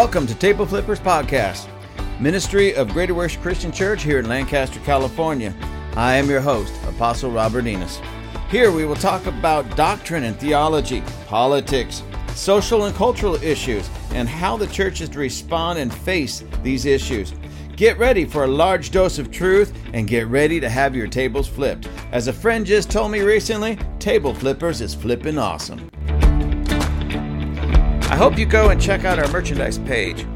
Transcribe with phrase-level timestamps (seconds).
[0.00, 1.68] Welcome to Table Flippers Podcast,
[2.18, 5.54] ministry of Greater Worship Christian Church here in Lancaster, California.
[5.94, 8.00] I am your host, Apostle Robert Enos.
[8.48, 12.02] Here we will talk about doctrine and theology, politics,
[12.34, 17.34] social and cultural issues, and how the church is to respond and face these issues.
[17.76, 21.46] Get ready for a large dose of truth and get ready to have your tables
[21.46, 21.90] flipped.
[22.10, 25.90] As a friend just told me recently, Table Flippers is flipping awesome.
[28.10, 30.26] I hope you go and check out our merchandise page.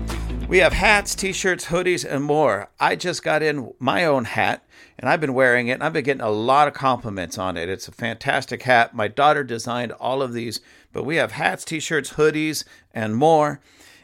[0.48, 2.70] We have hats, t shirts, hoodies, and more.
[2.78, 4.64] I just got in my own hat
[4.96, 7.68] and I've been wearing it and I've been getting a lot of compliments on it.
[7.68, 8.94] It's a fantastic hat.
[8.94, 10.60] My daughter designed all of these,
[10.92, 13.60] but we have hats, t shirts, hoodies, and more.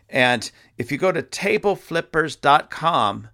[0.08, 3.28] And if you go to tableflippers.com,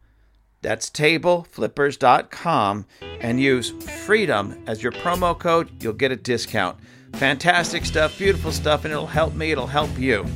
[0.60, 2.86] that's tableflippers.com,
[3.20, 3.70] and use
[4.04, 6.76] freedom as your promo code, you'll get a discount.
[7.16, 10.26] Fantastic stuff, beautiful stuff, and it'll help me, it'll help you.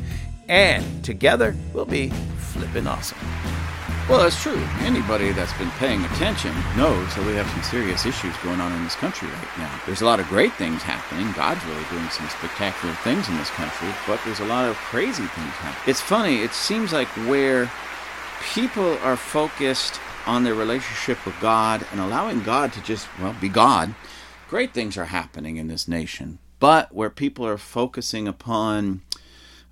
[0.49, 3.19] And together, we'll be flipping awesome.
[4.09, 4.59] Well, that's true.
[4.81, 8.83] Anybody that's been paying attention knows that we have some serious issues going on in
[8.83, 9.81] this country right now.
[9.85, 11.31] There's a lot of great things happening.
[11.33, 15.27] God's really doing some spectacular things in this country, but there's a lot of crazy
[15.27, 15.85] things happening.
[15.87, 17.71] It's funny, it seems like where
[18.55, 23.51] people are focused on their relationship with God and allowing God to just, well, be
[23.51, 23.95] God,
[24.49, 29.03] great things are happening in this nation but where people are focusing upon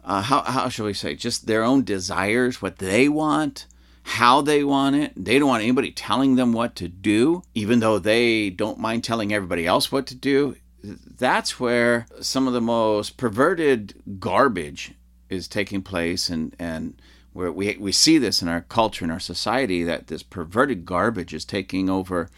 [0.09, 3.67] uh, how how shall we say just their own desires, what they want,
[4.03, 5.13] how they want it.
[5.15, 9.35] They don't want anybody telling them what to do, even though they don't mind telling
[9.35, 10.57] everybody else what to do.
[10.83, 14.95] That's where some of the most perverted garbage
[15.29, 17.01] is taking place, and and
[17.35, 21.35] where we we see this in our culture in our society that this perverted garbage
[21.35, 22.31] is taking over,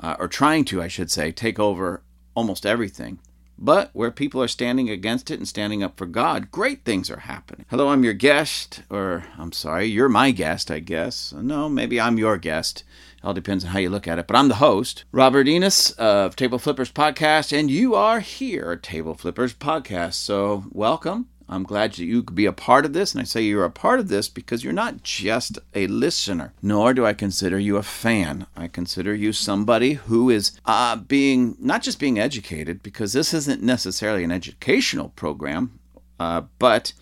[0.00, 2.02] uh, or trying to, I should say, take over
[2.34, 3.18] almost everything.
[3.64, 7.20] But where people are standing against it and standing up for God, great things are
[7.20, 7.64] happening.
[7.70, 11.32] Hello, I'm your guest, or I'm sorry, you're my guest, I guess.
[11.32, 12.82] No, maybe I'm your guest.
[13.18, 14.26] It all depends on how you look at it.
[14.26, 19.14] But I'm the host, Robert Enos of Table Flippers Podcast, and you are here Table
[19.14, 20.14] Flippers Podcast.
[20.14, 21.28] So welcome.
[21.52, 23.12] I'm glad that you could be a part of this.
[23.12, 26.94] And I say you're a part of this because you're not just a listener, nor
[26.94, 28.46] do I consider you a fan.
[28.56, 33.62] I consider you somebody who is uh, being, not just being educated, because this isn't
[33.62, 35.78] necessarily an educational program,
[36.18, 36.94] uh, but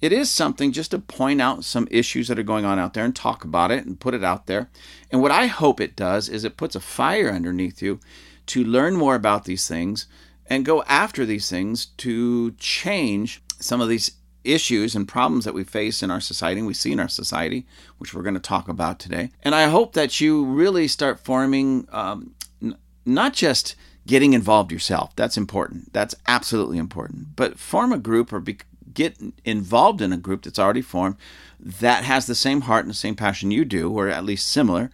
[0.00, 3.04] it is something just to point out some issues that are going on out there
[3.04, 4.70] and talk about it and put it out there.
[5.10, 8.00] And what I hope it does is it puts a fire underneath you
[8.46, 10.06] to learn more about these things
[10.46, 14.12] and go after these things to change some of these
[14.44, 17.66] issues and problems that we face in our society and we see in our society,
[17.98, 19.30] which we're going to talk about today.
[19.42, 23.76] And I hope that you really start forming um, n- not just
[24.06, 25.14] getting involved yourself.
[25.14, 25.92] That's important.
[25.92, 27.36] That's absolutely important.
[27.36, 28.58] But form a group or be,
[28.94, 31.16] get involved in a group that's already formed
[31.58, 34.90] that has the same heart and the same passion you do, or at least similar,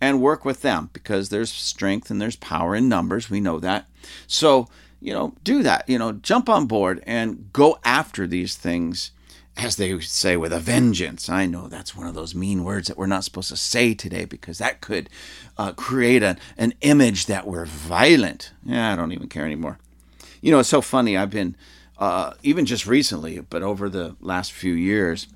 [0.00, 3.30] and work with them because there's strength and there's power in numbers.
[3.30, 3.88] We know that.
[4.26, 4.68] So
[5.00, 5.88] you know, do that.
[5.88, 9.12] You know, jump on board and go after these things,
[9.56, 11.28] as they say, with a vengeance.
[11.28, 14.24] I know that's one of those mean words that we're not supposed to say today
[14.24, 15.08] because that could
[15.56, 18.52] uh, create a, an image that we're violent.
[18.64, 19.78] Yeah, I don't even care anymore.
[20.40, 21.16] You know, it's so funny.
[21.16, 21.56] I've been,
[21.98, 25.26] uh, even just recently, but over the last few years,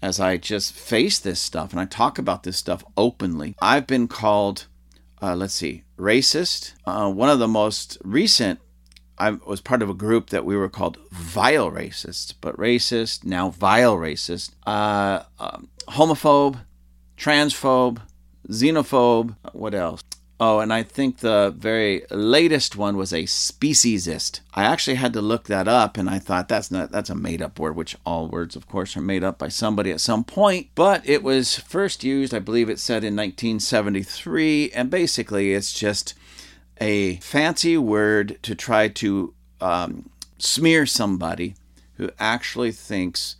[0.00, 4.06] as I just face this stuff and I talk about this stuff openly, I've been
[4.06, 4.66] called,
[5.22, 6.74] uh, let's see, racist.
[6.84, 8.60] Uh, one of the most recent
[9.18, 13.50] I was part of a group that we were called vile racists, but racist, now
[13.50, 16.60] vile racist, uh, um, homophobe,
[17.16, 18.00] transphobe,
[18.48, 20.02] xenophobe, what else?
[20.40, 24.40] Oh, and I think the very latest one was a speciesist.
[24.52, 27.40] I actually had to look that up and I thought that's not that's a made
[27.40, 30.70] up word, which all words of course are made up by somebody at some point,
[30.74, 36.14] but it was first used, I believe it said in 1973, and basically it's just
[36.80, 41.54] a fancy word to try to um, smear somebody
[41.96, 43.36] who actually thinks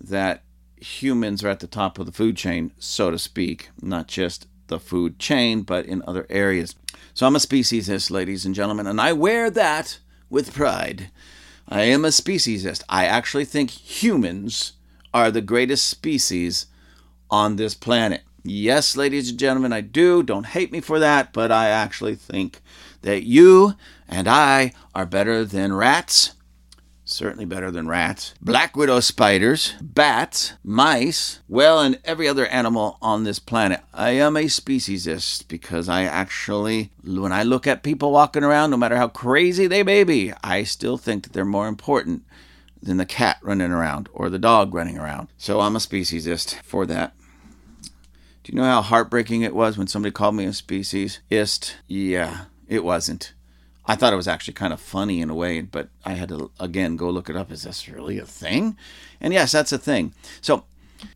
[0.00, 0.42] that
[0.76, 4.80] humans are at the top of the food chain, so to speak, not just the
[4.80, 6.74] food chain, but in other areas.
[7.14, 9.98] So I'm a speciesist, ladies and gentlemen, and I wear that
[10.28, 11.10] with pride.
[11.68, 12.82] I am a speciesist.
[12.88, 14.72] I actually think humans
[15.14, 16.66] are the greatest species
[17.30, 18.22] on this planet.
[18.44, 20.22] Yes, ladies and gentlemen, I do.
[20.22, 22.60] Don't hate me for that, but I actually think
[23.02, 23.74] that you
[24.08, 26.32] and I are better than rats,
[27.04, 33.22] certainly better than rats, black widow spiders, bats, mice, well, and every other animal on
[33.22, 33.80] this planet.
[33.94, 38.76] I am a speciesist because I actually, when I look at people walking around, no
[38.76, 42.24] matter how crazy they may be, I still think that they're more important
[42.82, 45.28] than the cat running around or the dog running around.
[45.38, 47.14] So I'm a speciesist for that.
[48.42, 51.74] Do you know how heartbreaking it was when somebody called me a speciesist?
[51.86, 53.34] Yeah, it wasn't.
[53.86, 56.50] I thought it was actually kind of funny in a way, but I had to
[56.58, 57.52] again go look it up.
[57.52, 58.76] Is this really a thing?
[59.20, 60.12] And yes, that's a thing.
[60.40, 60.64] So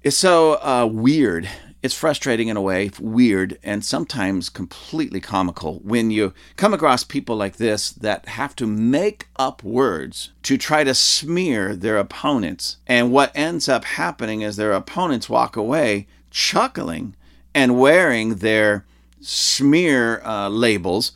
[0.02, 1.48] it's so uh, weird.
[1.82, 7.36] It's frustrating in a way, weird, and sometimes completely comical when you come across people
[7.36, 12.78] like this that have to make up words to try to smear their opponents.
[12.86, 17.14] And what ends up happening is their opponents walk away chuckling
[17.54, 18.84] and wearing their
[19.20, 21.12] smear uh, labels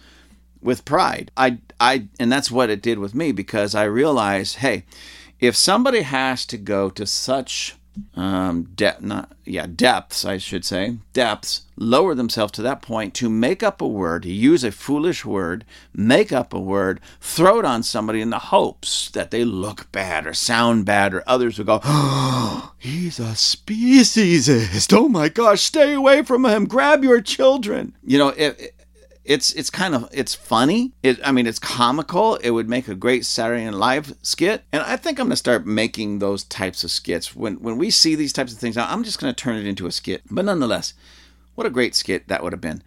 [0.62, 1.30] with pride.
[1.36, 4.84] I, I, and that's what it did with me because I realized, hey,
[5.38, 7.76] if somebody has to go to such
[8.14, 13.29] um, depth, not yeah, depths, I should say, depths, lower themselves to that point to
[13.29, 17.64] make up a word, to use a foolish word, make up a word, throw it
[17.64, 21.64] on somebody in the hopes that they look bad or sound bad, or others will
[21.64, 24.93] go, oh, he's a speciesist.
[24.97, 26.67] Oh my gosh, stay away from him.
[26.67, 27.97] Grab your children.
[28.05, 28.75] You know, it,
[29.30, 30.90] it's it's kind of it's funny.
[31.04, 32.34] It I mean it's comical.
[32.36, 35.64] It would make a great Saturday Night Live skit, and I think I'm gonna start
[35.64, 37.36] making those types of skits.
[37.36, 39.92] When when we see these types of things, I'm just gonna turn it into a
[39.92, 40.22] skit.
[40.28, 40.94] But nonetheless,
[41.54, 42.82] what a great skit that would have been.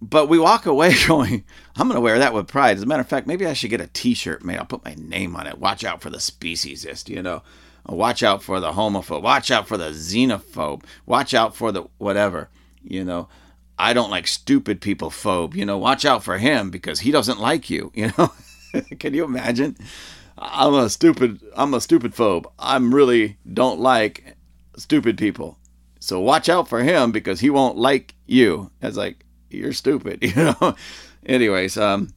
[0.00, 1.42] But we walk away going,
[1.74, 2.76] I'm gonna wear that with pride.
[2.76, 4.58] As a matter of fact, maybe I should get a T-shirt made.
[4.58, 5.58] I'll put my name on it.
[5.58, 7.08] Watch out for the speciesist.
[7.08, 7.42] You know.
[7.84, 9.22] Watch out for the homophobe.
[9.22, 10.84] Watch out for the xenophobe.
[11.06, 12.50] Watch out for the whatever.
[12.84, 13.28] You know.
[13.82, 15.56] I don't like stupid people phobe.
[15.56, 17.90] You know, watch out for him because he doesn't like you.
[17.94, 18.32] You know,
[19.00, 19.76] can you imagine?
[20.38, 21.40] I'm a stupid.
[21.56, 22.46] I'm a stupid phobe.
[22.60, 24.36] I'm really don't like
[24.76, 25.58] stupid people.
[25.98, 28.70] So watch out for him because he won't like you.
[28.80, 30.22] It's like you're stupid.
[30.22, 30.76] You know.
[31.26, 32.14] Anyways, um,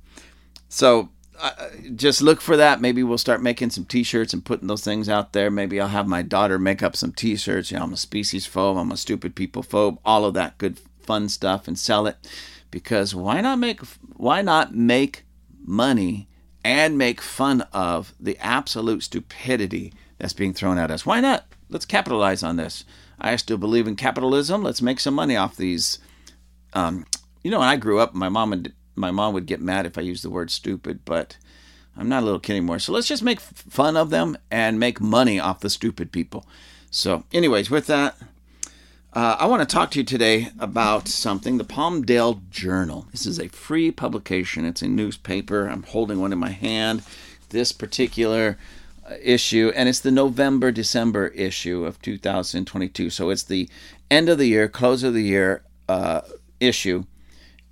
[0.69, 1.09] so
[1.39, 1.51] uh,
[1.95, 2.79] just look for that.
[2.79, 5.49] Maybe we'll start making some T-shirts and putting those things out there.
[5.49, 7.71] Maybe I'll have my daughter make up some T-shirts.
[7.71, 8.79] You know, I'm a species phobe.
[8.79, 9.97] I'm a stupid people phobe.
[10.05, 12.17] All of that good fun stuff and sell it.
[12.71, 13.81] Because why not make
[14.15, 15.25] why not make
[15.65, 16.27] money
[16.63, 21.05] and make fun of the absolute stupidity that's being thrown at us?
[21.05, 21.45] Why not?
[21.69, 22.85] Let's capitalize on this.
[23.19, 24.63] I still believe in capitalism.
[24.63, 25.99] Let's make some money off these
[26.75, 27.05] um,
[27.43, 29.97] you know when i grew up my mom and my mom would get mad if
[29.97, 31.37] i used the word stupid but
[31.95, 32.79] i'm not a little kid anymore.
[32.79, 36.45] So let's just make fun of them and make money off the stupid people.
[36.91, 38.17] So anyways with that
[39.15, 43.07] uh, I want to talk to you today about something the Palmdale Journal.
[43.13, 45.67] This is a free publication, it's a newspaper.
[45.67, 47.01] I'm holding one in my hand.
[47.49, 48.57] This particular
[49.09, 53.09] uh, issue, and it's the November December issue of 2022.
[53.09, 53.69] So it's the
[54.11, 56.21] end of the year, close of the year uh,
[56.59, 57.05] issue.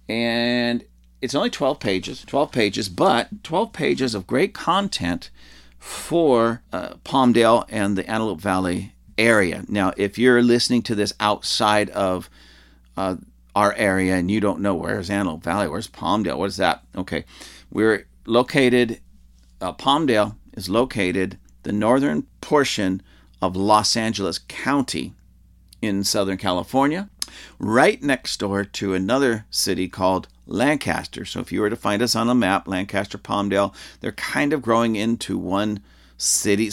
[0.07, 0.85] And
[1.21, 5.29] it's only 12 pages, 12 pages, but 12 pages of great content
[5.77, 9.63] for uh, Palmdale and the Antelope Valley area.
[9.68, 12.30] Now, if you're listening to this outside of
[12.98, 13.15] uh,
[13.56, 16.83] our area and you don't know where's Antelope Valley, where's Palmdale, what is that?
[16.95, 17.25] Okay,
[17.71, 19.00] we're located,
[19.62, 23.01] uh, Palmdale is located the northern portion
[23.42, 25.13] of Los Angeles County
[25.81, 27.10] in Southern California,
[27.60, 31.25] right next door to another city called Lancaster.
[31.25, 34.62] So if you were to find us on a map, Lancaster, Palmdale, they're kind of
[34.62, 35.81] growing into one
[36.18, 36.72] city,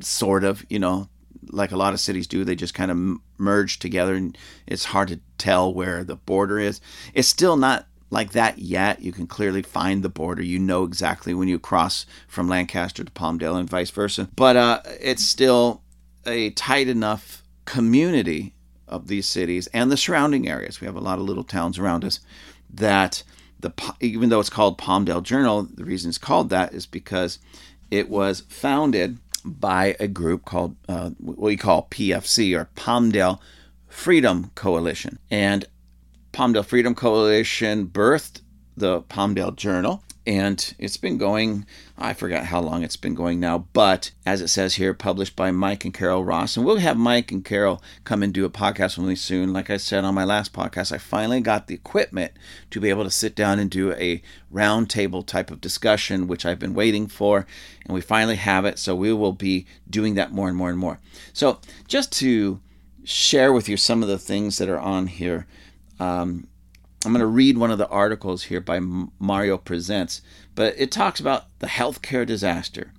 [0.00, 1.08] sort of, you know,
[1.52, 2.44] like a lot of cities do.
[2.44, 6.80] They just kind of merge together, and it's hard to tell where the border is.
[7.14, 9.02] It's still not like that yet.
[9.02, 10.42] You can clearly find the border.
[10.42, 14.28] You know exactly when you cross from Lancaster to Palmdale and vice versa.
[14.34, 15.82] But uh, it's still
[16.26, 18.54] a tight enough community
[18.88, 20.80] of these cities and the surrounding areas.
[20.80, 22.20] We have a lot of little towns around us
[22.72, 23.22] that
[23.60, 27.38] the even though it's called Palmdale Journal, the reason it's called that is because
[27.90, 33.40] it was founded by a group called uh, what we call PFC or Palmdale
[33.88, 35.18] Freedom Coalition.
[35.30, 35.64] And
[36.32, 38.40] Palmdale Freedom Coalition birthed
[38.76, 41.66] the Palmdale Journal and it's been going
[41.98, 45.50] i forgot how long it's been going now but as it says here published by
[45.50, 48.96] mike and carol ross and we'll have mike and carol come and do a podcast
[48.96, 49.52] with me soon.
[49.52, 52.32] Like i said on my last podcast i finally got the equipment
[52.70, 56.58] to be able to sit down and do a roundtable type of discussion which i've
[56.58, 57.46] been waiting for
[57.84, 60.78] and we finally have it so we will be doing that more and more and
[60.78, 60.98] more.
[61.32, 62.60] So just to
[63.04, 65.46] share with you some of the things that are on here
[66.00, 66.48] um,
[67.04, 68.78] I'm going to read one of the articles here by
[69.18, 70.22] Mario Presents,
[70.54, 72.92] but it talks about the healthcare disaster.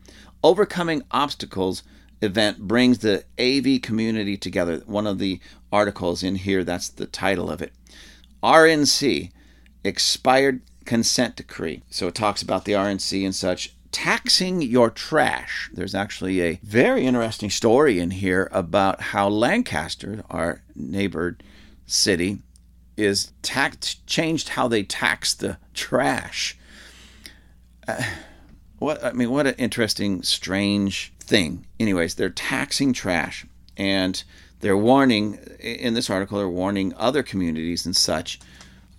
[0.43, 1.83] Overcoming obstacles
[2.21, 4.81] event brings the AV community together.
[4.85, 5.39] One of the
[5.71, 7.71] articles in here, that's the title of it.
[8.43, 9.31] RNC,
[9.85, 11.83] expired consent decree.
[11.89, 15.69] So it talks about the RNC and such taxing your trash.
[15.71, 21.37] There's actually a very interesting story in here about how Lancaster, our neighbor
[21.85, 22.39] city,
[22.97, 26.57] is taxed, changed how they tax the trash.
[27.87, 28.03] Uh,
[28.79, 31.65] what I mean, what an interesting, strange thing.
[31.79, 33.45] Anyways, they're taxing trash,
[33.77, 34.23] and
[34.59, 36.37] they're warning in this article.
[36.37, 38.39] They're warning other communities and such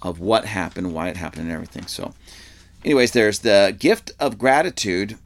[0.02, 1.86] of what happened, why it happened, and everything.
[1.86, 2.14] So,
[2.84, 5.18] anyways, there's the gift of gratitude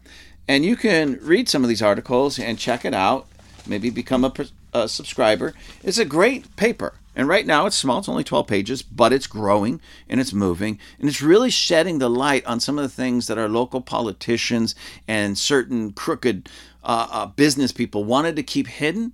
[0.49, 3.27] And you can read some of these articles and check it out.
[3.67, 4.33] Maybe become a,
[4.73, 5.55] a subscriber.
[5.83, 6.95] It's a great paper.
[7.15, 10.79] And right now it's small, it's only 12 pages, but it's growing and it's moving.
[10.99, 14.75] And it's really shedding the light on some of the things that our local politicians
[15.07, 16.49] and certain crooked
[16.83, 19.13] uh, uh, business people wanted to keep hidden.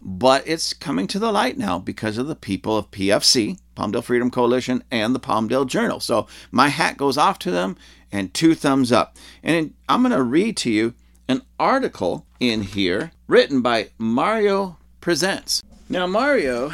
[0.00, 4.30] But it's coming to the light now because of the people of PFC, Palmdale Freedom
[4.30, 5.98] Coalition, and the Palmdale Journal.
[5.98, 7.76] So my hat goes off to them
[8.12, 9.16] and two thumbs up.
[9.42, 10.94] And I'm going to read to you
[11.28, 15.62] an article in here written by Mario Presents.
[15.88, 16.72] Now, Mario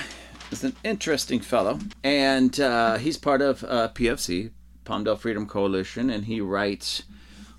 [0.50, 4.50] is an interesting fellow, and uh, he's part of uh, PFC,
[4.84, 7.04] Palmdale Freedom Coalition, and he writes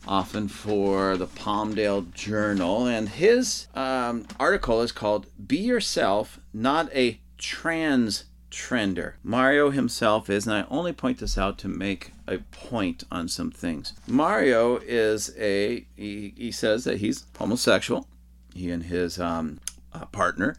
[0.08, 2.86] often for the Palmdale Journal.
[2.86, 9.14] And his um, article is called Be Yourself, Not a Trans Trender.
[9.24, 13.52] Mario himself is, and I only point this out to make a point on some
[13.52, 13.94] things.
[14.08, 18.08] Mario is a, he, he says that he's homosexual.
[18.54, 19.60] He and his um,
[19.94, 20.56] uh, partner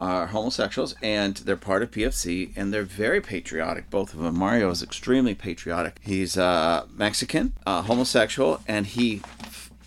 [0.00, 3.90] are homosexuals and they're part of PFC and they're very patriotic.
[3.90, 4.38] Both of them.
[4.38, 5.98] Mario is extremely patriotic.
[6.02, 9.22] He's uh, Mexican, uh, homosexual, and he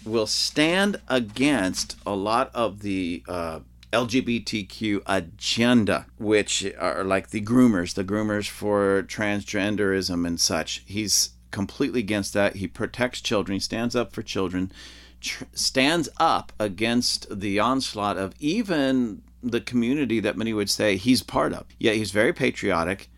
[0.05, 3.59] will stand against a lot of the uh,
[3.93, 10.83] LGBTQ agenda, which are like the groomers, the groomers for transgenderism and such.
[10.85, 12.57] He's completely against that.
[12.57, 13.55] He protects children.
[13.55, 14.71] He stands up for children.
[15.19, 21.23] Tr- stands up against the onslaught of even the community that many would say he's
[21.23, 21.65] part of.
[21.79, 23.09] Yet he's very patriotic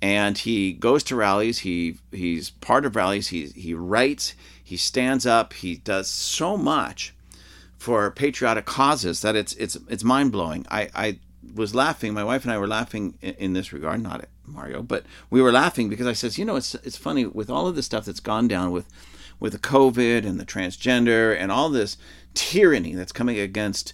[0.00, 5.24] and he goes to rallies, he he's part of rallies, he he writes, he stands
[5.24, 7.14] up, he does so much
[7.78, 10.66] for patriotic causes that it's it's it's mind-blowing.
[10.70, 11.18] I I
[11.54, 14.82] was laughing, my wife and I were laughing in, in this regard, not at Mario,
[14.82, 17.76] but we were laughing because I says, you know, it's it's funny with all of
[17.76, 18.88] the stuff that's gone down with
[19.38, 21.96] with the COVID and the transgender and all this
[22.34, 23.92] tyranny that's coming against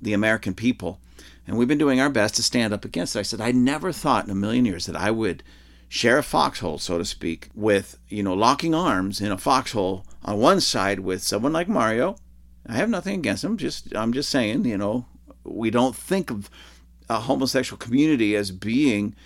[0.00, 1.00] the American people.
[1.46, 3.20] And we've been doing our best to stand up against it.
[3.20, 5.42] I said, I never thought in a million years that I would
[5.88, 10.38] share a foxhole, so to speak, with, you know, locking arms in a foxhole on
[10.38, 12.16] one side with someone like Mario.
[12.66, 13.56] I have nothing against him.
[13.56, 15.06] Just I'm just saying, you know,
[15.42, 16.48] we don't think of
[17.08, 19.16] a homosexual community as being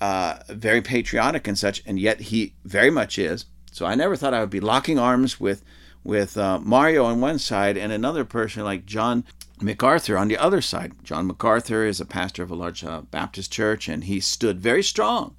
[0.00, 3.44] uh, very patriotic and such, and yet he very much is.
[3.70, 5.62] So I never thought I would be locking arms with
[6.04, 9.24] with uh, Mario on one side and another person like John
[9.62, 10.92] MacArthur on the other side.
[11.04, 14.82] John MacArthur is a pastor of a large uh, Baptist church, and he stood very
[14.82, 15.36] strong.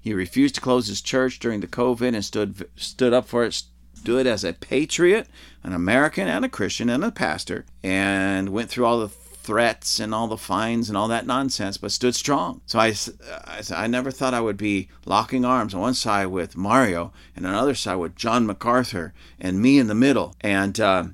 [0.00, 3.62] He refused to close his church during the COVID and stood stood up for it.
[3.94, 5.26] Stood as a patriot,
[5.64, 10.14] an American, and a Christian, and a pastor, and went through all the threats and
[10.14, 12.60] all the fines and all that nonsense, but stood strong.
[12.66, 12.94] So I,
[13.46, 17.46] I, I never thought I would be locking arms on one side with Mario and
[17.46, 20.36] on the other side with John MacArthur and me in the middle.
[20.40, 21.04] And uh,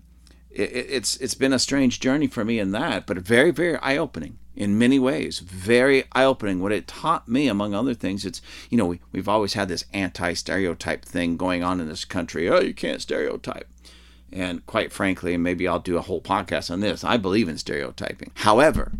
[0.54, 3.96] it, it's it's been a strange journey for me in that, but very very eye
[3.96, 5.38] opening in many ways.
[5.38, 6.60] Very eye opening.
[6.60, 9.84] What it taught me, among other things, it's you know we we've always had this
[9.92, 12.48] anti stereotype thing going on in this country.
[12.48, 13.68] Oh, you can't stereotype.
[14.32, 17.58] And quite frankly, and maybe I'll do a whole podcast on this, I believe in
[17.58, 18.30] stereotyping.
[18.36, 18.92] However,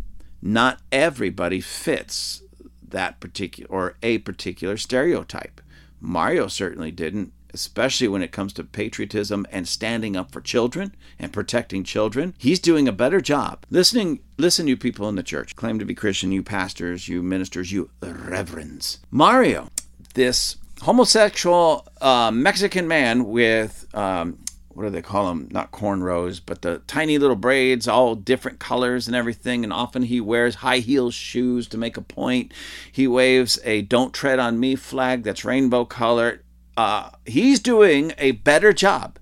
[0.43, 2.43] not everybody fits
[2.87, 5.59] that particular or a particular stereotype.
[5.99, 11.33] Mario certainly didn't, especially when it comes to patriotism and standing up for children and
[11.33, 12.33] protecting children.
[12.37, 13.65] He's doing a better job.
[13.69, 17.71] Listening, listen, you people in the church, claim to be Christian, you pastors, you ministers,
[17.71, 18.99] you reverends.
[19.11, 19.69] Mario,
[20.13, 24.37] this homosexual uh, Mexican man with um,
[24.73, 25.47] what do they call them?
[25.51, 29.63] Not cornrows, but the tiny little braids, all different colors and everything.
[29.63, 32.53] And often he wears high heel shoes to make a point.
[32.91, 36.43] He waves a "Don't Tread on Me" flag that's rainbow colored.
[36.75, 39.19] Uh, he's doing a better job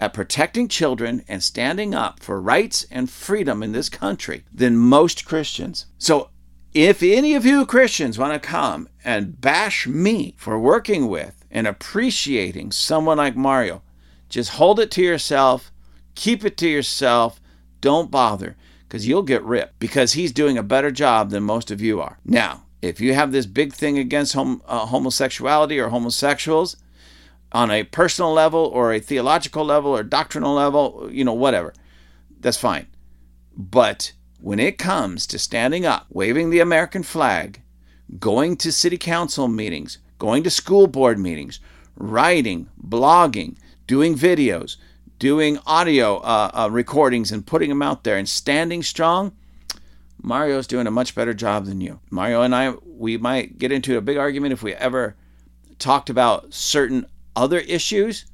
[0.00, 5.24] at protecting children and standing up for rights and freedom in this country than most
[5.24, 5.86] Christians.
[5.98, 6.30] So
[6.72, 11.66] if any of you Christians want to come and bash me for working with and
[11.66, 13.82] appreciating someone like Mario,
[14.28, 15.72] just hold it to yourself,
[16.14, 17.40] keep it to yourself,
[17.80, 21.80] don't bother, because you'll get ripped because he's doing a better job than most of
[21.80, 22.18] you are.
[22.24, 26.76] Now, if you have this big thing against hom- uh, homosexuality or homosexuals
[27.52, 31.72] on a personal level or a theological level or doctrinal level, you know, whatever,
[32.40, 32.86] that's fine.
[33.56, 37.62] But when it comes to standing up, waving the American flag,
[38.18, 41.60] going to city council meetings, going to school board meetings,
[41.96, 43.56] writing, blogging,
[43.86, 44.76] doing videos,
[45.18, 49.32] doing audio uh, uh, recordings and putting them out there and standing strong,
[50.22, 52.00] Mario's doing a much better job than you.
[52.10, 55.16] Mario and I, we might get into a big argument if we ever
[55.78, 57.06] talked about certain
[57.36, 58.26] other issues,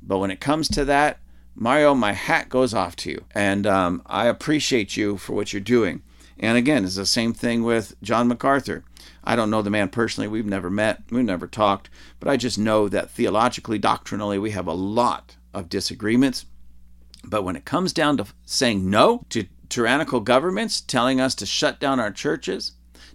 [0.00, 1.18] but when it comes to that,
[1.54, 3.24] Mario, my hat goes off to you.
[3.34, 6.02] And um, I appreciate you for what you're doing.
[6.38, 8.84] And again, it's the same thing with John MacArthur.
[9.22, 10.28] I don't know the man personally.
[10.28, 14.66] We've never met, we've never talked, but I just know that theologically, doctrinally, we have
[14.66, 16.46] a lot of disagreements.
[17.24, 21.80] But when it comes down to saying no to tyrannical governments, telling us to shut
[21.80, 22.72] down our churches,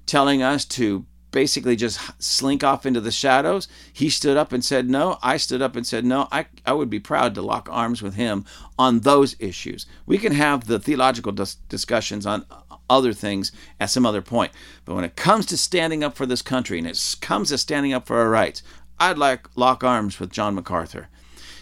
[0.08, 3.68] telling us to basically just slink off into the shadows.
[3.94, 5.20] He stood up and said no.
[5.22, 6.28] I stood up and said no.
[6.32, 8.44] I, I would be proud to lock arms with him
[8.80, 9.86] on those issues.
[10.08, 12.46] We can have the theological dis- discussions on
[12.90, 14.52] other things at some other point.
[14.84, 17.94] But when it comes to standing up for this country and it comes to standing
[17.94, 18.64] up for our rights,
[19.00, 21.10] I'd like lock arms with John MacArthur.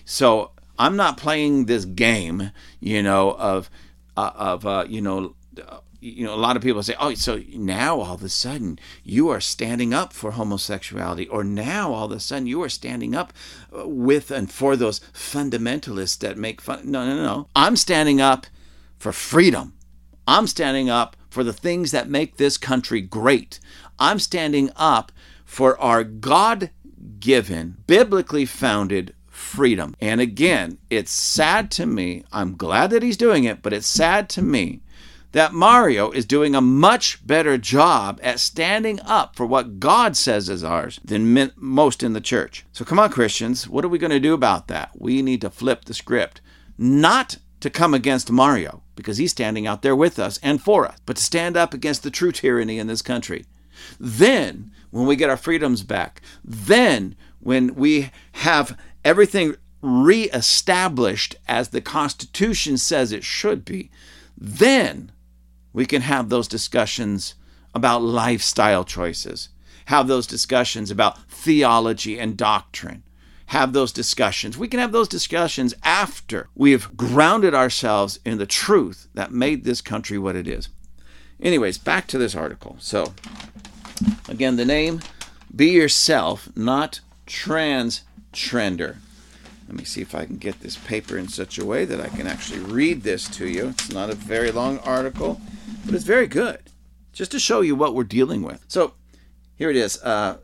[0.06, 3.70] So I'm not playing this game, you know, of
[4.18, 5.36] uh, of uh, you know
[6.06, 9.30] you know, a lot of people say, oh, so now all of a sudden you
[9.30, 13.34] are standing up for homosexuality, or now all of a sudden you are standing up
[13.76, 16.92] uh, with and for those fundamentalists that make fun.
[16.92, 17.48] No, no, no.
[17.56, 18.46] I'm standing up
[19.00, 19.74] for freedom.
[20.28, 23.60] I'm standing up for the things that make this country great.
[23.98, 25.12] I'm standing up
[25.44, 26.70] for our God
[27.20, 29.96] given, biblically founded freedom.
[30.00, 32.24] And again, it's sad to me.
[32.32, 34.82] I'm glad that he's doing it, but it's sad to me
[35.34, 40.48] that Mario is doing a much better job at standing up for what God says
[40.48, 42.66] is ours than most in the church.
[42.72, 44.92] So come on, Christians, what are we going to do about that?
[44.96, 46.40] We need to flip the script.
[46.78, 50.98] Not to come against Mario, because he's standing out there with us and for us,
[51.06, 53.46] but to stand up against the true tyranny in this country.
[54.00, 61.80] Then, when we get our freedoms back, then when we have everything reestablished as the
[61.80, 63.92] Constitution says it should be,
[64.36, 65.12] then
[65.72, 67.36] we can have those discussions
[67.74, 69.50] about lifestyle choices,
[69.86, 73.04] have those discussions about theology and doctrine,
[73.48, 74.58] have those discussions.
[74.58, 79.64] We can have those discussions after we have grounded ourselves in the truth that made
[79.64, 80.70] this country what it is.
[81.40, 82.78] Anyways, back to this article.
[82.80, 83.14] So,
[84.28, 85.02] again, the name
[85.56, 88.02] Be Yourself, not Trans
[88.36, 88.98] Trender.
[89.68, 92.10] Let me see if I can get this paper in such a way that I
[92.10, 93.70] can actually read this to you.
[93.70, 95.42] It's not a very long article
[95.86, 96.60] but it's very good
[97.14, 98.64] just to show you what we're dealing with.
[98.68, 98.94] So
[99.56, 100.38] here it is uh,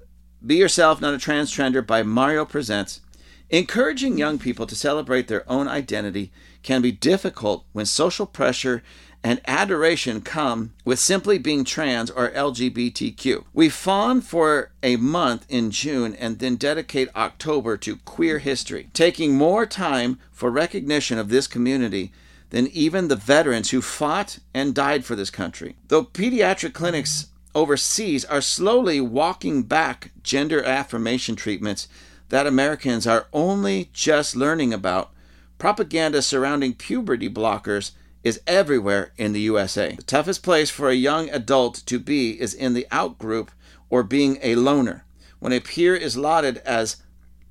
[0.46, 3.01] Be Yourself, Not a Transtrender by Mario Presents.
[3.52, 6.32] Encouraging young people to celebrate their own identity
[6.64, 8.82] can be difficult when social pressure
[9.26, 13.44] and adoration come with simply being trans or LGBTQ.
[13.54, 19.36] We fawn for a month in June and then dedicate October to queer history, taking
[19.36, 22.14] more time for recognition of this community
[22.52, 25.76] than even the veterans who fought and died for this country.
[25.90, 31.90] Though pediatric clinics overseas are slowly walking back gender affirmation treatments
[32.32, 35.12] that Americans are only just learning about,
[35.58, 37.92] propaganda surrounding puberty blockers
[38.24, 39.96] is everywhere in the USA.
[39.96, 43.52] The toughest place for a young adult to be is in the out group
[43.90, 45.04] or being a loner.
[45.40, 47.04] When a peer is lauded as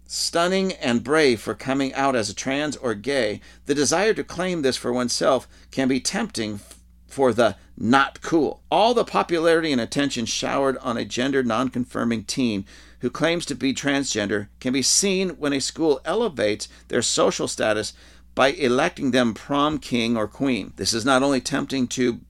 [0.06, 4.62] stunning and brave for coming out as a trans or gay, the desire to claim
[4.62, 6.58] this for oneself can be tempting
[7.06, 8.62] for the not cool.
[8.70, 12.64] All the popularity and attention showered on a gender nonconforming teen
[13.00, 17.92] who claims to be transgender can be seen when a school elevates their social status
[18.34, 20.72] by electing them prom king or queen.
[20.76, 22.20] This is not only tempting to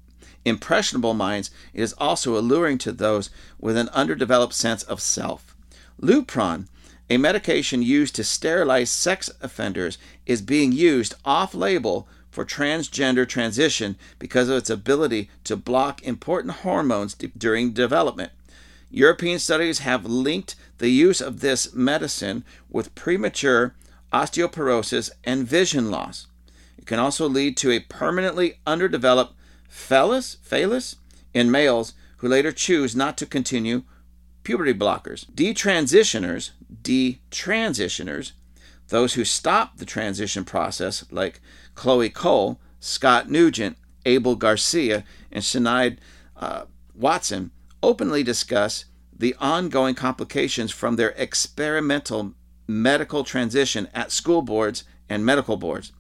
[0.45, 5.57] impressionable minds, it is also alluring to those with an underdeveloped sense of self.
[6.01, 6.67] Lupron
[7.11, 13.97] a medication used to sterilize sex offenders is being used off label for transgender transition
[14.21, 18.31] because of its ability to block important hormones during development.
[18.91, 23.75] European studies have linked the use of this medicine with premature
[24.13, 26.27] osteoporosis and vision loss.
[26.77, 29.35] It can also lead to a permanently underdeveloped
[29.69, 30.97] phallus, phallus
[31.33, 33.83] in males who later choose not to continue
[34.43, 35.27] puberty blockers.
[35.33, 36.51] Detransitioners,
[36.83, 38.33] detransitioners,
[38.89, 41.41] those who stop the transition process, like
[41.75, 45.99] Chloe Cole, Scott Nugent, Abel Garcia, and Sinead
[46.37, 48.85] uh, Watson, openly discuss
[49.17, 52.35] the ongoing complications from their experimental
[52.67, 55.93] medical transition at school boards and medical boards.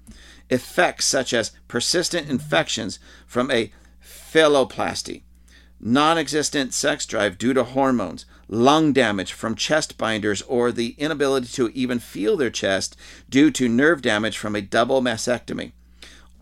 [0.49, 5.23] Effects such as persistent infections from a phalloplasty,
[5.79, 11.49] non existent sex drive due to hormones, lung damage from chest binders, or the inability
[11.49, 12.97] to even feel their chest
[13.29, 15.73] due to nerve damage from a double mastectomy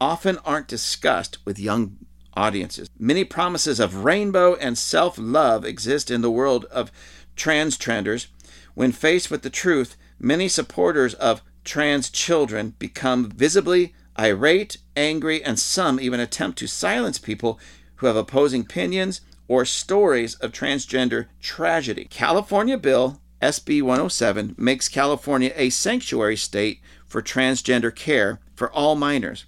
[0.01, 1.96] often aren't discussed with young
[2.38, 2.88] audiences.
[2.98, 6.92] Many promises of rainbow and self love exist in the world of
[7.35, 8.29] trans trenders.
[8.74, 15.59] When faced with the truth, many supporters of trans children become visibly irate, angry, and
[15.59, 17.59] some even attempt to silence people
[17.96, 22.07] who have opposing opinions or stories of transgender tragedy.
[22.11, 29.44] California Bill SB 107 makes California a sanctuary state for transgender care for all minors.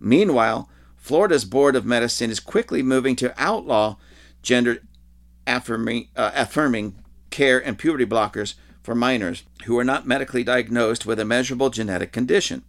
[0.00, 0.68] Meanwhile,
[1.08, 3.96] Florida's Board of Medicine is quickly moving to outlaw
[4.42, 4.82] gender
[5.46, 11.18] affirming, uh, affirming care and puberty blockers for minors who are not medically diagnosed with
[11.18, 12.62] a measurable genetic condition.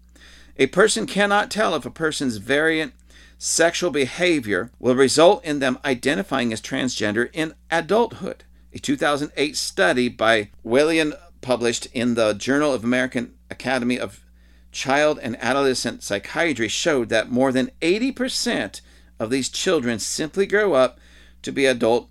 [0.55, 2.93] A person cannot tell if a person's variant
[3.37, 8.45] sexual behavior will result in them identifying as transgender in adulthood.
[8.71, 14.23] A 2008 study by William published in the Journal of American Academy of
[14.71, 18.81] Child and Adolescent Psychiatry showed that more than 80%
[19.19, 20.99] of these children simply grow up
[21.41, 22.09] to be adult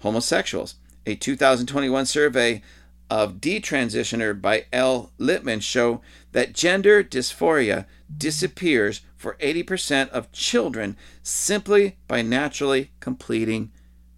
[0.00, 0.76] homosexuals.
[1.06, 2.62] A 2021 survey
[3.10, 5.12] of detransitioner by L.
[5.18, 6.00] Littman show
[6.32, 13.70] that gender dysphoria disappears for 80% of children simply by naturally completing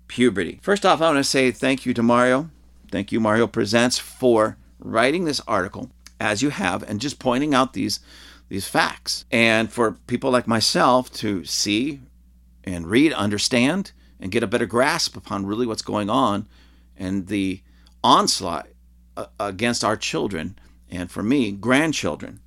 [0.09, 0.59] puberty.
[0.63, 2.51] First off, I want to say thank you to Mario.
[2.91, 7.73] Thank you, Mario Presents, for writing this article as you have and just pointing out
[7.73, 8.01] these
[8.49, 9.25] these facts.
[9.31, 12.01] And for people like myself to see
[12.65, 16.47] and read, understand, and get a better grasp upon really what's going on
[16.97, 17.63] and the
[18.03, 18.69] onslaught
[19.17, 20.59] uh, against our children
[20.91, 22.41] and for me, grandchildren.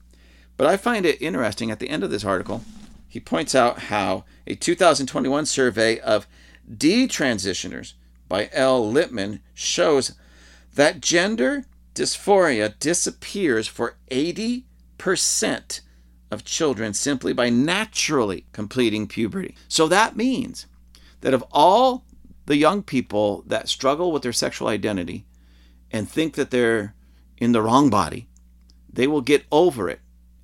[0.58, 2.64] But I find it interesting at the end of this article,
[3.08, 6.28] he points out how a 2021 survey of
[6.70, 7.94] detransitioners
[8.28, 8.92] by L.
[8.92, 10.14] Littman shows
[10.76, 15.82] that gender dysphoria disappears for 80%
[16.32, 19.56] of children simply by naturally completing puberty.
[19.68, 20.66] So that means
[21.22, 22.06] that of all
[22.46, 25.26] the young people that struggle with their sexual identity
[25.92, 26.96] and think that they're
[27.38, 28.28] in the wrong body,
[28.92, 30.00] they will get over it.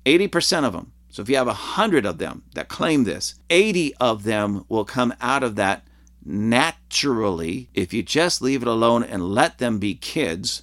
[0.06, 0.92] 80% of them.
[1.10, 5.12] So if you have 100 of them that claim this, 80 of them will come
[5.20, 5.84] out of that
[6.24, 10.62] naturally if you just leave it alone and let them be kids.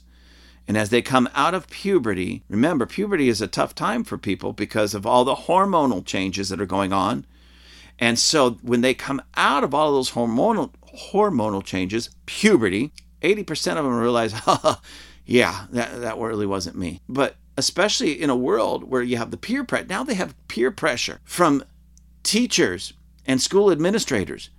[0.68, 4.52] And as they come out of puberty, remember, puberty is a tough time for people
[4.52, 7.26] because of all the hormonal changes that are going on.
[8.00, 10.72] And so when they come out of all of those hormonal
[11.12, 14.34] hormonal changes, puberty, 80% of them realize,
[15.26, 17.02] yeah, that, that really wasn't me.
[17.08, 20.72] But especially in a world where you have the peer pressure, now they have peer
[20.72, 21.64] pressure from
[22.24, 22.94] teachers
[23.26, 24.50] and school administrators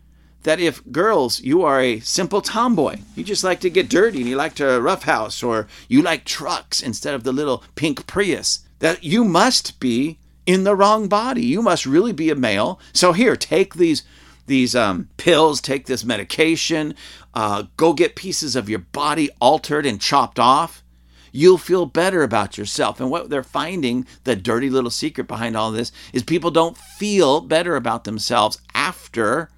[0.48, 4.30] that if girls, you are a simple tomboy, you just like to get dirty and
[4.30, 9.04] you like to roughhouse, or you like trucks instead of the little pink Prius, that
[9.04, 11.44] you must be in the wrong body.
[11.44, 12.80] You must really be a male.
[12.94, 14.04] So here, take these
[14.46, 16.94] these um, pills, take this medication,
[17.34, 20.82] uh, go get pieces of your body altered and chopped off.
[21.30, 23.00] You'll feel better about yourself.
[23.00, 27.42] And what they're finding, the dirty little secret behind all this, is people don't feel
[27.42, 29.50] better about themselves after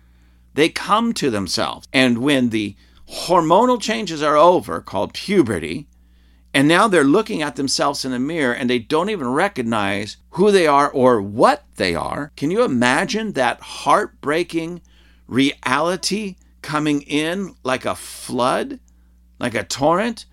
[0.54, 1.86] they come to themselves.
[1.92, 2.76] And when the
[3.08, 5.86] hormonal changes are over, called puberty,
[6.52, 10.50] and now they're looking at themselves in a mirror and they don't even recognize who
[10.50, 12.32] they are or what they are.
[12.36, 14.80] Can you imagine that heartbreaking
[15.28, 18.80] reality coming in like a flood,
[19.38, 20.26] like a torrent?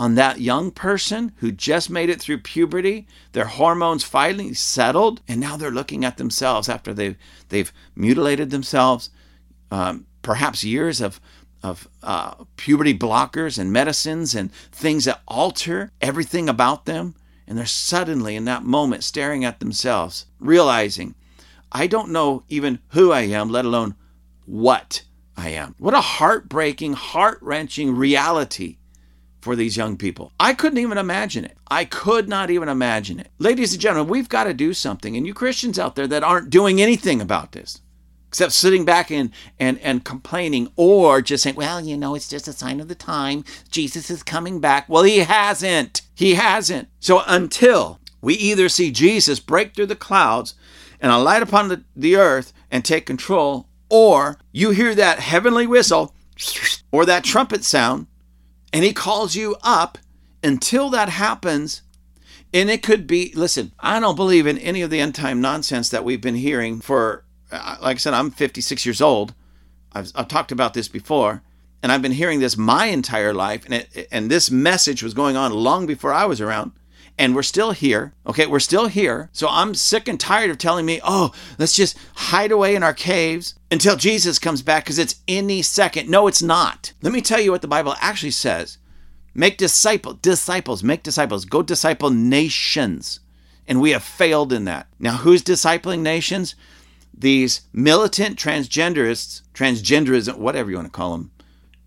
[0.00, 5.38] on that young person who just made it through puberty, their hormones finally settled, and
[5.38, 7.18] now they're looking at themselves after they've
[7.50, 9.10] they've mutilated themselves,
[9.70, 11.20] um, perhaps years of
[11.62, 17.14] of uh, puberty blockers and medicines and things that alter everything about them.
[17.46, 21.14] And they're suddenly in that moment staring at themselves, realizing,
[21.72, 23.94] I don't know even who I am, let alone
[24.46, 25.02] what
[25.36, 25.74] I am.
[25.78, 28.78] What a heartbreaking, heart wrenching reality
[29.40, 30.32] for these young people.
[30.38, 31.56] I couldn't even imagine it.
[31.70, 33.30] I could not even imagine it.
[33.38, 35.16] Ladies and gentlemen, we've got to do something.
[35.16, 37.80] And you Christians out there that aren't doing anything about this,
[38.30, 42.46] except sitting back and, and, and complaining or just saying, well, you know, it's just
[42.46, 43.44] a sign of the time.
[43.72, 44.88] Jesus is coming back.
[44.88, 46.02] Well, he hasn't.
[46.14, 46.86] He hasn't.
[47.00, 50.54] So until we either see Jesus break through the clouds
[51.00, 56.14] and alight upon the, the earth and take control, or you hear that heavenly whistle
[56.92, 58.06] or that trumpet sound
[58.72, 59.98] and he calls you up
[60.40, 61.82] until that happens.
[62.54, 65.88] And it could be, listen, I don't believe in any of the end time nonsense
[65.88, 69.34] that we've been hearing for like I said, I'm 56 years old.
[69.92, 71.42] I've, I've talked about this before,
[71.82, 75.36] and I've been hearing this my entire life, and it, and this message was going
[75.36, 76.72] on long before I was around.
[77.18, 78.14] And we're still here.
[78.26, 79.28] Okay, we're still here.
[79.32, 82.94] So I'm sick and tired of telling me, oh, let's just hide away in our
[82.94, 86.08] caves until Jesus comes back because it's any second.
[86.08, 86.94] No, it's not.
[87.02, 88.78] Let me tell you what the Bible actually says.
[89.34, 93.20] Make disciples, disciples, make disciples, go disciple nations.
[93.68, 94.88] And we have failed in that.
[94.98, 96.54] Now, who's discipling nations?
[97.20, 101.30] These militant transgenderists, transgenderism, whatever you want to call them,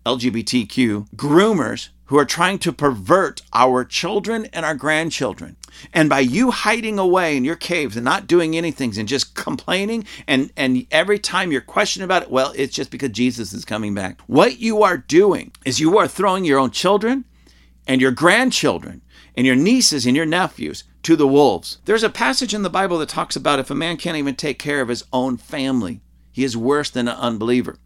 [0.06, 5.56] LGBTQ groomers who are trying to pervert our children and our grandchildren.
[5.92, 10.04] And by you hiding away in your caves and not doing anything and just complaining,
[10.26, 13.94] and, and every time you're questioning about it, well, it's just because Jesus is coming
[13.94, 14.20] back.
[14.26, 17.24] What you are doing is you are throwing your own children
[17.86, 19.00] and your grandchildren
[19.34, 21.78] and your nieces and your nephews to the wolves.
[21.84, 24.58] There's a passage in the Bible that talks about if a man can't even take
[24.58, 26.00] care of his own family,
[26.32, 27.78] he is worse than an unbeliever.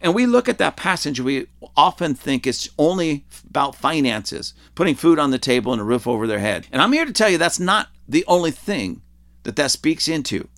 [0.00, 5.18] And we look at that passage, we often think it's only about finances, putting food
[5.18, 6.66] on the table and a roof over their head.
[6.72, 9.02] And I'm here to tell you that's not the only thing
[9.44, 10.48] that that speaks into.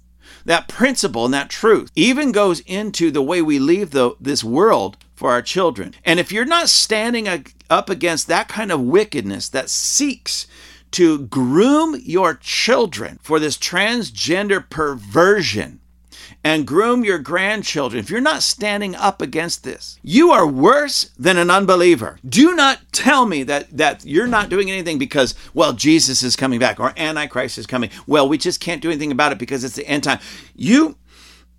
[0.45, 4.97] That principle and that truth even goes into the way we leave the, this world
[5.15, 5.95] for our children.
[6.05, 7.29] And if you're not standing
[7.71, 10.47] up against that kind of wickedness that seeks
[10.95, 15.81] to groom your children for this transgender perversion
[16.45, 21.37] and groom your grandchildren, if you're not standing up against this, you are worse than
[21.37, 22.19] an unbeliever.
[22.29, 26.61] Do not tell me that, that you're not doing anything because, well, Jesus is coming
[26.61, 27.91] back or Antichrist is coming.
[28.07, 30.21] Well, we just can't do anything about it because it's the end time.
[30.55, 30.97] You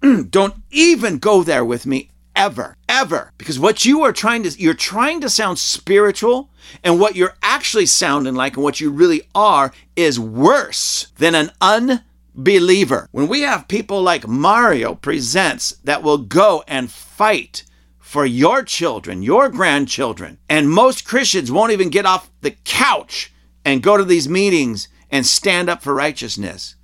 [0.30, 3.32] don't even go there with me ever, ever.
[3.38, 6.50] Because what you are trying to, you're trying to sound spiritual,
[6.84, 11.52] and what you're actually sounding like and what you really are is worse than an
[11.62, 13.08] unbeliever.
[13.12, 17.64] When we have people like Mario Presents that will go and fight
[18.00, 23.84] for your children, your grandchildren, and most Christians won't even get off the couch and
[23.84, 26.76] go to these meetings and stand up for righteousness.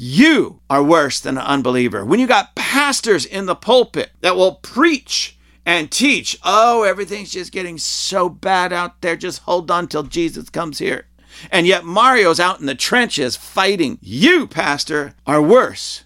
[0.00, 2.04] You are worse than an unbeliever.
[2.04, 7.50] When you got pastors in the pulpit that will preach and teach, oh, everything's just
[7.50, 11.06] getting so bad out there, just hold on till Jesus comes here.
[11.50, 13.98] And yet Mario's out in the trenches fighting.
[14.00, 16.04] You, pastor, are worse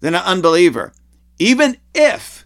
[0.00, 0.92] than an unbeliever.
[1.38, 2.44] Even if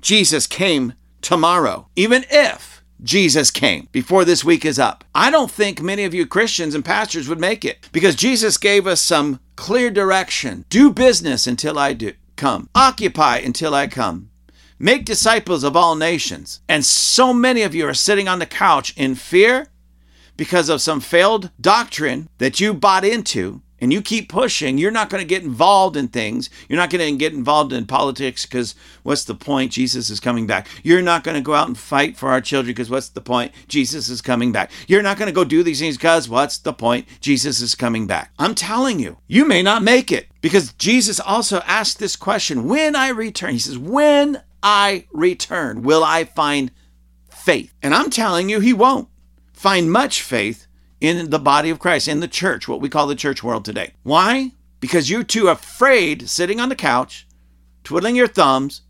[0.00, 5.04] Jesus came tomorrow, even if Jesus came before this week is up.
[5.14, 8.86] I don't think many of you Christians and pastors would make it because Jesus gave
[8.86, 10.64] us some clear direction.
[10.68, 12.68] Do business until I do come.
[12.74, 14.30] Occupy until I come.
[14.78, 16.60] Make disciples of all nations.
[16.68, 19.68] And so many of you are sitting on the couch in fear
[20.36, 25.10] because of some failed doctrine that you bought into and you keep pushing, you're not
[25.10, 26.48] going to get involved in things.
[26.68, 29.72] You're not going to get involved in politics because what's the point?
[29.72, 30.68] Jesus is coming back.
[30.84, 33.50] You're not going to go out and fight for our children because what's the point?
[33.66, 34.70] Jesus is coming back.
[34.86, 37.08] You're not going to go do these things because what's the point?
[37.20, 38.30] Jesus is coming back.
[38.38, 42.94] I'm telling you, you may not make it because Jesus also asked this question when
[42.94, 43.50] I return.
[43.50, 46.70] He says, When I return, will I find
[47.30, 47.74] faith?
[47.82, 49.08] And I'm telling you, he won't
[49.52, 50.68] find much faith
[51.02, 53.92] in the body of Christ, in the church, what we call the church world today.
[54.04, 54.52] Why?
[54.78, 57.26] Because you're too afraid sitting on the couch,
[57.82, 58.82] twiddling your thumbs,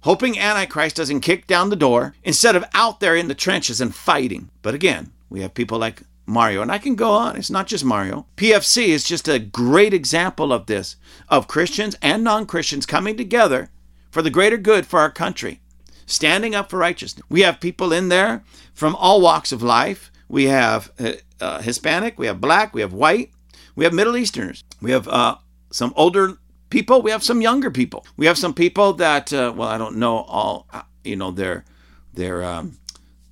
[0.00, 3.94] hoping Antichrist doesn't kick down the door, instead of out there in the trenches and
[3.94, 4.48] fighting.
[4.62, 7.36] But again, we have people like Mario, and I can go on.
[7.36, 8.24] It's not just Mario.
[8.38, 10.96] PFC is just a great example of this,
[11.28, 13.68] of Christians and non Christians coming together
[14.10, 15.60] for the greater good for our country,
[16.06, 17.26] standing up for righteousness.
[17.28, 18.42] We have people in there
[18.72, 20.10] from all walks of life.
[20.30, 23.32] We have uh, uh, Hispanic, we have black, we have white,
[23.74, 25.34] we have Middle Easterners, we have uh,
[25.72, 26.38] some older
[26.70, 29.96] people, we have some younger people, we have some people that, uh, well, I don't
[29.96, 31.64] know all, uh, you know, their
[32.14, 32.78] their um,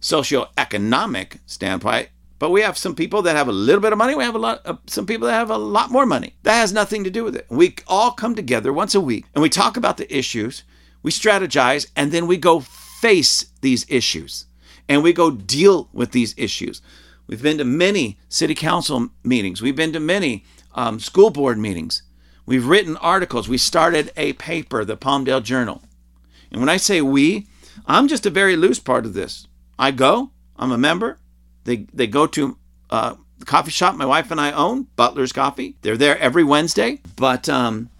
[0.01, 2.09] socioeconomic standpoint,
[2.41, 4.17] but we have some people that have a little bit of money.
[4.17, 6.35] We have a lot, uh, some people that have a lot more money.
[6.43, 7.47] That has nothing to do with it.
[7.49, 10.65] We all come together once a week and we talk about the issues,
[11.05, 14.47] we strategize, and then we go face these issues
[14.89, 16.81] and we go deal with these issues.
[17.27, 19.61] We've been to many city council meetings.
[19.61, 22.03] We've been to many um, school board meetings.
[22.47, 23.49] We've written articles.
[23.49, 25.83] We started a paper, the Palmdale Journal.
[26.51, 27.47] And when I say we,
[27.87, 29.47] I'm just a very loose part of this.
[29.79, 31.19] I go, I'm a member.
[31.65, 32.57] They, they go to
[32.89, 35.77] uh, the coffee shop my wife and I own, Butler's Coffee.
[35.83, 37.01] They're there every Wednesday.
[37.17, 37.91] But um,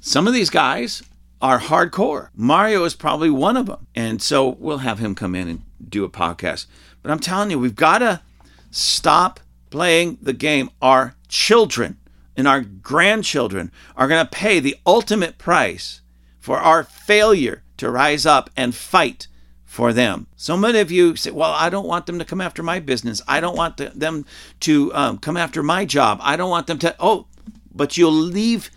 [0.00, 1.02] some of these guys
[1.42, 2.28] are hardcore.
[2.34, 3.86] Mario is probably one of them.
[3.96, 6.66] And so we'll have him come in and do a podcast.
[7.02, 8.22] But I'm telling you, we've got to
[8.70, 10.70] stop playing the game.
[10.80, 11.98] Our children
[12.36, 16.00] and our grandchildren are going to pay the ultimate price
[16.38, 19.26] for our failure to rise up and fight
[19.64, 20.28] for them.
[20.36, 23.20] So many of you say, Well, I don't want them to come after my business.
[23.26, 24.26] I don't want them
[24.60, 26.20] to um, come after my job.
[26.22, 26.94] I don't want them to.
[27.00, 27.26] Oh,
[27.74, 28.70] but you'll leave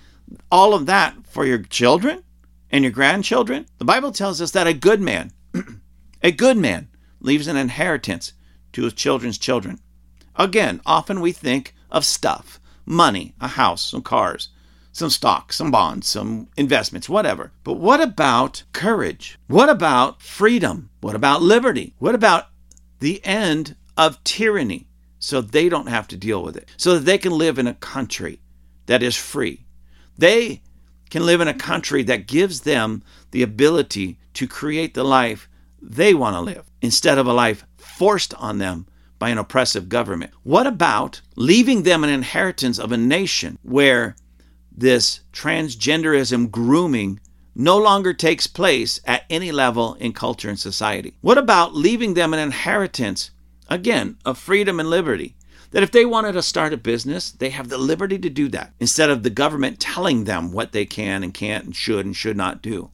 [0.51, 2.23] all of that for your children
[2.75, 3.65] and your grandchildren?
[3.77, 5.31] The Bible tells us that a good man,
[6.21, 6.89] a good man,
[7.21, 8.33] leaves an inheritance
[8.73, 9.79] to his children's children.
[10.35, 14.49] Again, often we think of stuff money, a house, some cars,
[14.91, 17.53] some stocks, some bonds, some investments, whatever.
[17.63, 19.39] But what about courage?
[19.47, 20.89] What about freedom?
[20.99, 21.95] What about liberty?
[21.97, 22.49] What about
[22.99, 27.17] the end of tyranny so they don't have to deal with it, so that they
[27.17, 28.41] can live in a country
[28.88, 29.65] that is free?
[30.17, 30.61] They
[31.09, 35.47] can live in a country that gives them the ability to create the life
[35.81, 38.87] they want to live instead of a life forced on them
[39.19, 40.31] by an oppressive government.
[40.43, 44.15] What about leaving them an inheritance of a nation where
[44.75, 47.19] this transgenderism grooming
[47.55, 51.15] no longer takes place at any level in culture and society?
[51.21, 53.31] What about leaving them an inheritance,
[53.69, 55.35] again, of freedom and liberty?
[55.75, 58.71] That if they wanted to start a business, they have the liberty to do that
[58.79, 62.38] instead of the government telling them what they can and can't and should and should
[62.38, 62.91] not do.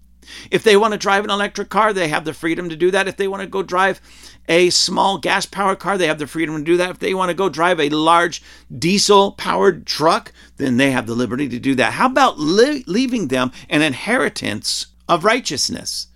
[0.49, 3.07] If they want to drive an electric car, they have the freedom to do that.
[3.07, 4.01] If they want to go drive
[4.49, 6.89] a small gas powered car, they have the freedom to do that.
[6.89, 8.41] If they want to go drive a large
[8.75, 11.93] diesel powered truck, then they have the liberty to do that.
[11.93, 16.07] How about li- leaving them an inheritance of righteousness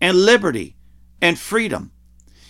[0.00, 0.74] and liberty
[1.22, 1.92] and freedom?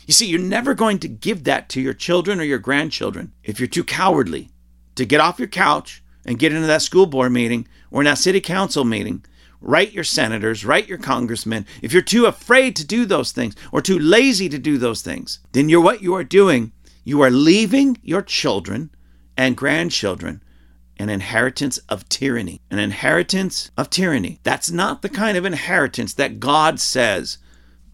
[0.08, 3.60] You see, you're never going to give that to your children or your grandchildren if
[3.60, 4.48] you're too cowardly
[4.94, 8.16] to get off your couch and get into that school board meeting or in that
[8.16, 9.22] city council meeting.
[9.60, 11.66] Write your senators, write your congressmen.
[11.82, 15.40] If you're too afraid to do those things or too lazy to do those things,
[15.52, 16.72] then you're what you are doing.
[17.04, 18.88] You are leaving your children
[19.36, 20.42] and grandchildren
[20.98, 22.62] an inheritance of tyranny.
[22.70, 24.40] An inheritance of tyranny.
[24.42, 27.36] That's not the kind of inheritance that God says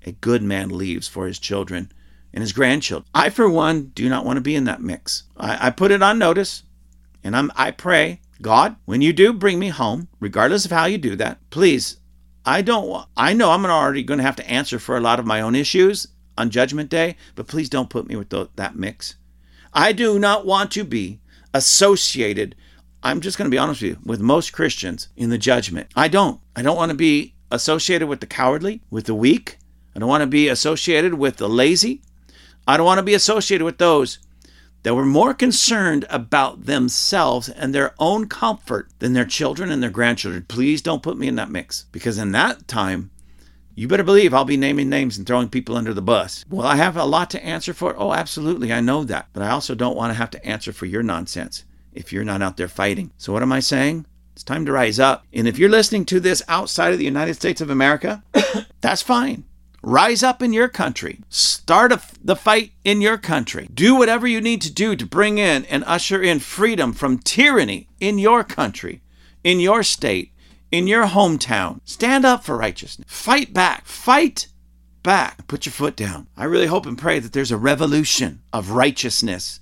[0.06, 1.90] a good man leaves for his children
[2.34, 3.08] and his grandchildren.
[3.14, 5.22] I, for one, do not want to be in that mix.
[5.36, 6.64] I, I put it on notice,
[7.22, 10.98] and I'm, I pray, God, when you do bring me home, regardless of how you
[10.98, 11.98] do that, please,
[12.44, 13.06] I don't.
[13.16, 15.54] I know I'm already going to have to answer for a lot of my own
[15.54, 19.14] issues on Judgment Day, but please don't put me with the, that mix.
[19.72, 21.20] I do not want to be
[21.54, 22.56] associated.
[23.02, 25.88] I'm just going to be honest with you with most Christians in the judgment.
[25.94, 26.40] I don't.
[26.56, 29.58] I don't want to be associated with the cowardly, with the weak.
[29.94, 32.02] I don't want to be associated with the lazy.
[32.66, 34.18] I don't want to be associated with those
[34.84, 39.90] that were more concerned about themselves and their own comfort than their children and their
[39.90, 40.44] grandchildren.
[40.46, 43.10] Please don't put me in that mix because in that time,
[43.74, 46.44] you better believe I'll be naming names and throwing people under the bus.
[46.48, 47.94] Well, I have a lot to answer for.
[47.98, 48.72] Oh, absolutely.
[48.72, 49.28] I know that.
[49.32, 52.42] But I also don't want to have to answer for your nonsense if you're not
[52.42, 53.10] out there fighting.
[53.18, 54.06] So, what am I saying?
[54.34, 55.24] It's time to rise up.
[55.32, 58.22] And if you're listening to this outside of the United States of America,
[58.80, 59.44] that's fine.
[59.82, 61.20] Rise up in your country.
[61.28, 63.68] Start a, the fight in your country.
[63.72, 67.88] Do whatever you need to do to bring in and usher in freedom from tyranny
[68.00, 69.02] in your country,
[69.44, 70.32] in your state,
[70.72, 71.80] in your hometown.
[71.84, 73.06] Stand up for righteousness.
[73.08, 73.84] Fight back.
[73.84, 74.48] Fight
[75.02, 75.46] back.
[75.46, 76.26] Put your foot down.
[76.34, 79.60] I really hope and pray that there's a revolution of righteousness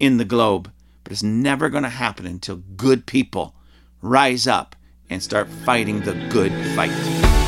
[0.00, 0.72] in the globe,
[1.04, 3.54] but it's never going to happen until good people
[4.02, 4.74] rise up
[5.08, 7.41] and start fighting the good fight.